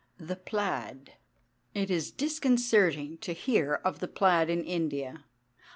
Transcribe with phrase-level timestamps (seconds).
[0.19, 1.13] THE PLAID
[1.75, 5.25] It is disconcerting to hear of the plaid in India.